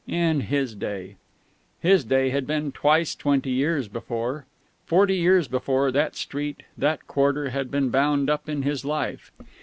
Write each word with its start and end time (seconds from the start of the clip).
In 0.07 0.39
his 0.39 0.73
day!... 0.73 1.17
His 1.79 2.03
day 2.03 2.31
had 2.31 2.47
been 2.47 2.71
twice 2.71 3.13
twenty 3.13 3.51
years 3.51 3.87
before. 3.87 4.47
Forty 4.83 5.15
years 5.17 5.47
before, 5.47 5.91
that 5.91 6.15
street, 6.15 6.63
that 6.75 7.05
quarter, 7.05 7.49
had 7.51 7.69
been 7.69 7.89
bound 7.91 8.27
up 8.27 8.49
in 8.49 8.63
his 8.63 8.83
life. 8.83 9.31